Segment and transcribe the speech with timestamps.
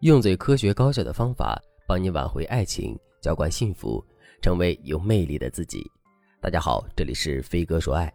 [0.00, 4.02] 用最科学高效的方法帮你挽回爱情，浇灌幸福，
[4.40, 5.84] 成为有魅力的自己。
[6.40, 8.10] 大家好，这里是飞哥说爱。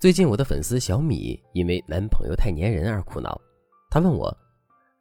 [0.00, 3.40] 最近我的粉丝小米因为男朋友太粘人而苦恼，
[3.90, 4.36] 她问我：“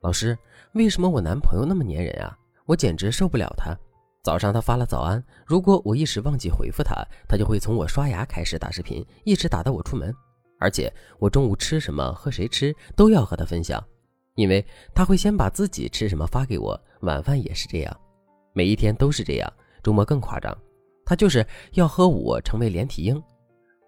[0.01, 0.37] 老师，
[0.73, 2.37] 为什么我男朋友那么粘人啊？
[2.67, 3.75] 我简直受不了他。
[4.21, 6.93] 早上他发了早安，如果我一时忘记回复他，
[7.27, 10.13] 他就会从我刷牙开始打视频，一直打到我出门。
[10.59, 13.83] 而且我中午吃什么和谁吃都要和他分享。”
[14.35, 17.99] 因为他会先把自己吃什么发给我，晚饭也是这样，
[18.53, 19.53] 每一天都是这样，
[19.83, 20.57] 周末更夸张，
[21.05, 23.21] 他就是要和我成为连体婴。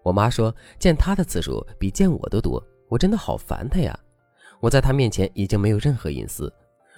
[0.02, 3.98] 我妈说见他的次数比见我都多，我真的好烦他呀！
[4.60, 6.52] 我在他面前已经没有任何隐私，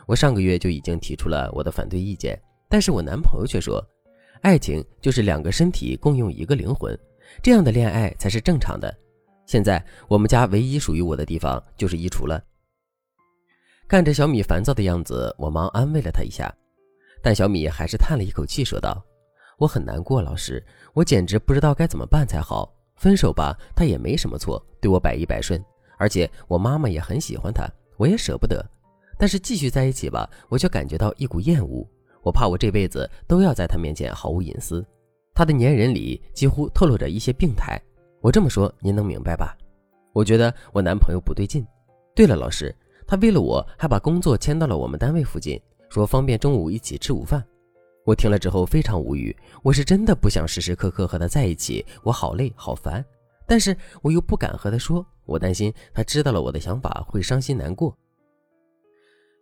[0.06, 3.84] 我上个月就已经提出了我的反对意见，但是我男朋友却说，
[4.42, 6.98] 爱情就是两个身体共用一个灵魂，
[7.42, 8.92] 这样的恋爱才是正常的。
[9.46, 12.42] 现在我们家唯一属于我的地方就是衣橱了。
[13.88, 16.52] 看着小米烦躁的样子，我忙安慰了她一下，
[17.22, 19.00] 但小米还是叹了一口气，说道
[19.58, 22.74] ：“我很难过，老师，我简直不知道该怎么办才好。
[22.96, 25.62] 分手吧，他也没什么错，对我百依百顺，
[25.98, 27.64] 而且我妈妈也很喜欢他，
[27.96, 28.64] 我也舍不得。
[29.16, 31.86] 但是继续在一起吧，我却感觉到一股厌恶，
[32.24, 34.84] 我怕我这辈子都要在他面前毫无隐私。
[35.32, 37.80] 他的粘人里几乎透露着一些病态，
[38.20, 39.56] 我这么说您能明白吧？
[40.12, 41.64] 我觉得我男朋友不对劲。
[42.12, 42.74] 对了，老师。”
[43.06, 47.44] 他为了我还把工作迁到了我们单位附近，说方便中午一起吃午饭。
[48.04, 53.04] 我听了之后非常无语，我是真的不想时时刻刻和他在一起，我好累好烦，
[53.46, 57.96] 但是我又不敢和他说，我担心他知道了我的想法会伤心难过。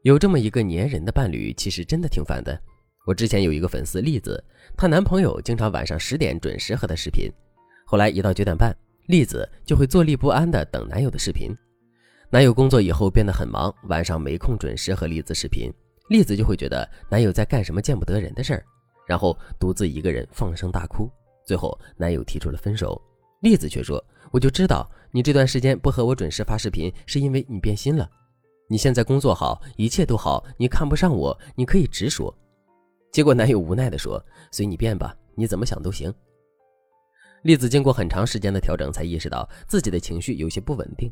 [0.02, 2.58] 有这么一个粘人的伴侣，其实真的挺烦的。
[3.06, 4.42] 我之前有一个粉丝栗子，
[4.76, 7.30] 她男朋友经常晚上十点准时和她视频，
[7.86, 8.74] 后来一到九点半，
[9.08, 11.54] 栗子就会坐立不安的等男友的视频。
[12.34, 15.72] 男友工作以后变得很忙，晚上没空准时和栗子视频，
[16.08, 18.64] 栗子就会觉得男友在干什么见不得人的事儿，
[19.06, 21.08] 然后独自一个人放声大哭。
[21.46, 23.00] 最后男友提出了分手，
[23.42, 24.04] 栗子却说
[24.34, 28.10] ：“我就知道你这段时间不和我准时发视频，是因为你变心了。
[28.68, 32.36] 你现在工作好，一切都好，你看不上我，你可以直说。”
[33.14, 34.20] 结果男友无奈地说
[34.50, 36.12] ：“随你便吧，你怎么想都行。”
[37.44, 41.08] 栗子经过很长时间的调整，才意识到自己的情绪有些不稳定。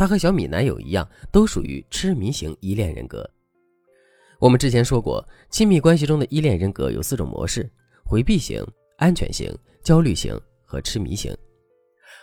[0.00, 3.30] 她和小米男友一样，都属于痴迷型依恋人格。
[4.38, 7.70] 我们之前说过，亲密关系中的依恋人格有四种模式：
[8.02, 8.66] 回避型、
[8.96, 10.34] 安全型、焦虑型
[10.64, 11.36] 和痴迷型。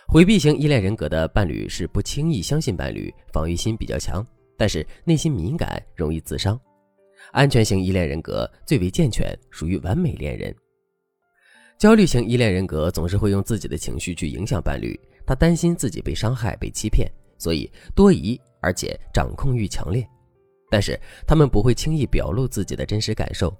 [0.08, 6.60] 回避型依恋人格的伴侣是不轻易相信伴侣，防御心比较强，但是内心敏感，容易自伤。
[7.30, 10.52] 安全型依恋人格最为健全，属于完美恋人。
[11.78, 17.08] 焦虑型依恋人格总是会用自己的情绪去影响伴侣，他担心自己被伤害、被欺骗。
[17.38, 20.06] 所以多疑，而且掌控欲强烈，
[20.70, 23.56] 但是他们不会轻易表露自己的真实感受。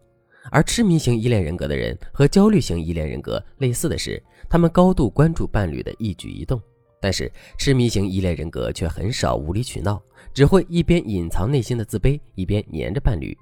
[0.50, 6.61] 而痴迷型依恋人格的人和焦虑型依恋人格类似的是，他们高度关注伴侣的一举一动，
[7.00, 10.03] 但是痴迷型依恋人格却很少无理取闹，
[10.33, 13.37] 只会一边隐藏内心的自卑，一边黏着伴侣。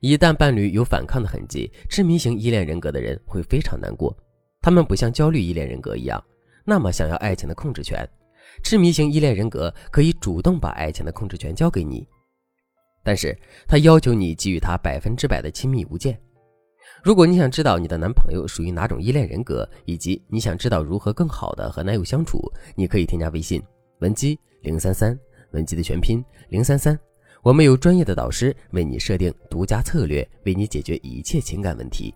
[0.00, 4.16] 一旦伴侣有反抗的痕迹，痴迷型依恋人格的人会非常难过。
[4.60, 6.22] 他们不像焦虑依恋人格一样，
[6.64, 8.08] 那么想要爱情的控制权。
[8.62, 12.06] 痴迷型依恋人格可以主动把爱情的控制权交给你，
[13.02, 16.18] 但是他要求你给予他百分之百的亲密无间。
[17.02, 22.40] 如果你想知道你的男朋友属于哪种依恋人格，以及你想知道如何更好的和男友相处，
[22.74, 23.62] 你可以添加微信
[24.00, 25.18] 文姬零三三，
[25.52, 26.98] 文姬的全拼零三三，
[27.42, 32.14] 我们有专业的导师为你设定独家策略，为你解决一切情感问题。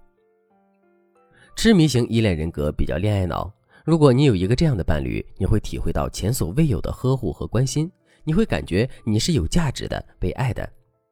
[1.56, 3.50] 痴迷型依恋人格比较恋爱脑。
[3.84, 7.90] 如果你有一个这样的伴侣，你会体会到前所未有的呵护和关心，
[8.24, 10.66] 你会感觉你是有价值的、被爱的，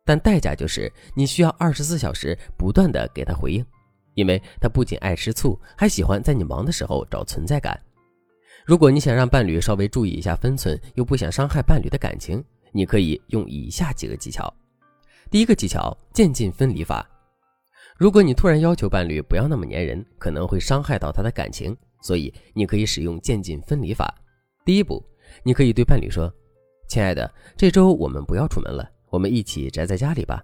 [0.07, 3.63] 但代价就是你需要二十四小时不断的给他回应，
[4.15, 7.79] 因为他不仅爱吃醋，还喜欢在你忙的时候找存在感。
[8.65, 12.43] 如果你想让伴侣稍微注意一下分寸，又不想伤害伴侣的感情，
[12.73, 14.51] 你可以用以下几个技巧。
[15.31, 17.07] 第一个技巧：渐进分离法。
[17.99, 21.77] 如果你突然要求伴侣不要那么粘人，可能会伤害到他的感情。
[22.03, 24.15] 所以，你可以使用渐进分离法。
[24.65, 25.03] 第一步，
[25.43, 26.31] 你可以对伴侣说
[26.89, 30.43] ：“亲爱的，这周我们不要出门了，我们一起宅在家里吧。”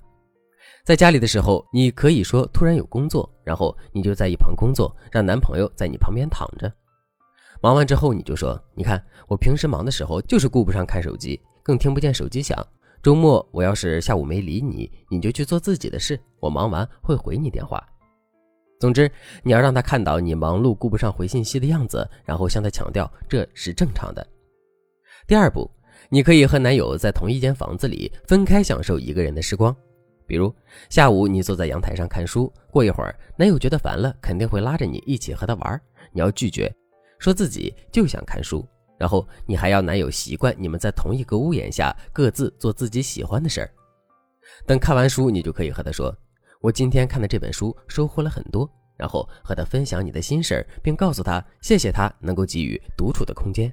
[0.85, 6.73] 在家里的时候，你可以说突然有工作，然后你就在一旁工作，让男朋友在你旁边躺着。
[7.61, 12.57] 忙完之后，你就说：“你看，我平时忙的时候就是顾不上看手机，更听不见手机响。
[13.03, 17.85] 周末我要是下午没理你，你就去做自己的事，我忙完会回你电话。”
[18.79, 19.11] 总之，
[19.43, 24.25] 你要让他看到你忙碌顾不上回信息的样子，然后向他强调这是正常的。
[25.27, 25.69] 第二步，
[26.09, 29.75] 你可以和男友在同一间房子里分开享受一个人的时光，
[30.27, 30.55] 比如
[30.89, 35.81] 下午你坐在阳台上看书，过一会儿男友觉得烦了，肯定会拉着你一起和他玩，
[36.13, 36.73] 你要拒绝，
[37.19, 38.67] 说自己就想看书。
[38.97, 43.71] 然后你还要男友习惯你们在同一个屋檐下各自做自己喜欢的事儿。
[44.67, 46.13] 等看完书，你就可以和他说
[46.61, 48.69] ：“我今天看的这本书收获了很多。”
[48.99, 53.73] 然后和他分享你的心事儿，并告诉他谢谢他能够给予独处的空间。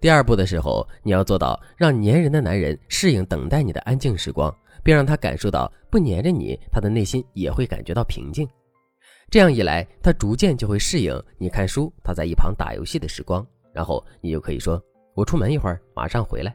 [0.00, 4.54] 第二步的时候，你要做到让粘人的男人适应等待你的安静时光，
[4.84, 8.48] 并让他感受到不粘着你，他的内心也会感觉到平静。
[9.28, 13.44] 这样一来，他逐渐就会适应你看书，他在一旁打游戏的时光。
[13.72, 14.80] 然后你就可以说
[15.16, 16.54] ：“我出门一会儿，马上回来。”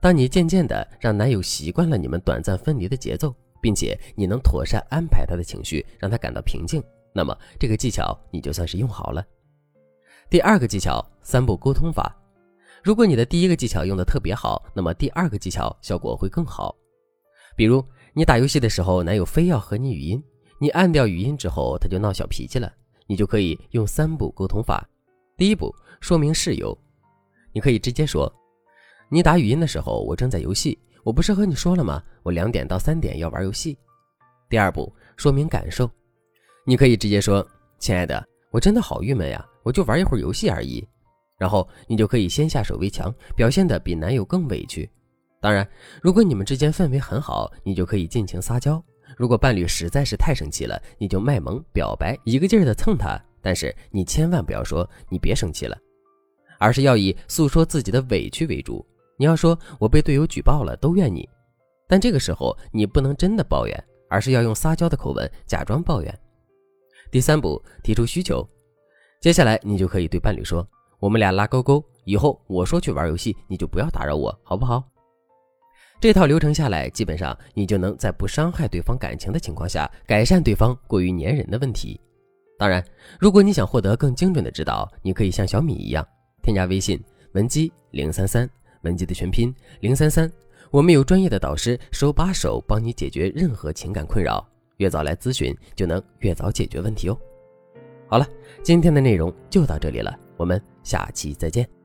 [0.00, 6.82] 当你渐渐的让男友习惯了你们短暂分离的节奏，并且你能妥善安排他的情绪，让他感到平静，
[7.12, 9.24] 那么这个技巧你就算是用好了。
[10.30, 12.14] 第二个技巧三步沟通法，
[12.82, 16.74] 如果你的第一个技巧用的特别好，那么第二个技巧效果会更好。
[17.56, 20.22] 比如你打游戏的时候，男友非要和你语音，
[20.58, 22.72] 你按掉语音之后，他就闹小脾气了，
[23.06, 24.88] 你就可以用三步沟通法。
[25.36, 25.74] 第一步。
[26.00, 26.78] 说明事由，
[27.52, 28.32] 你可以直接说
[29.10, 30.78] ：“你打语音的时候，我正在游戏。
[31.08, 32.02] 我不是和你说了吗？
[32.22, 33.78] 我两点到三点要玩游戏。”
[34.46, 35.90] 第二步，说明感受，
[36.66, 37.46] 你可以直接说
[37.80, 40.86] ：“亲爱的，我真的好郁闷呀，我就玩一会儿游戏而已。”
[41.40, 44.86] 然后你就可以先下手为强，表现的比男友更委屈。
[45.40, 45.66] 当然，
[46.02, 48.84] 如果你们之间氛围很好，你就可以尽情撒娇。
[49.16, 53.18] 如果伴侣实在是太生气了，你就卖萌表白，一个劲儿的蹭他。
[53.40, 55.74] 但是你千万不要说“你别生气了”。
[56.60, 58.84] 而是要以诉说自己的委屈为主。
[59.18, 61.28] 你要说“我被队友举报了，都怨你”，
[61.86, 66.18] 但这个时候你不能真的抱怨，而是要用撒娇的口吻假装抱怨。
[67.10, 68.48] 第三步，提出需求。
[69.20, 70.66] 接下来你就可以对伴侣说
[71.00, 74.82] ：“我们俩拉勾勾，以后我说去玩游戏，你就不要打扰我，好不好？”
[76.00, 82.00] 这套流程下来，基本上你就能在不伤害对方感情的情况下，改善对方过于粘人的问题。
[82.56, 82.84] 当然，
[83.18, 86.06] 如果你想获得更精准的指导，你可以像小米一样。
[86.40, 88.48] 添加微信文姬零三三，
[88.82, 90.30] 文姬的全拼零三三，
[90.70, 94.46] 我们有专业的导师手把手帮你解决任何情感困扰，
[94.78, 97.18] 越早来咨询就能越早解决问题哦。
[98.06, 98.26] 好了，
[98.62, 101.77] 今天的内容就到这里了，我们下期再见。